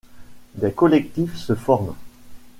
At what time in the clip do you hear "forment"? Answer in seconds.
1.53-1.93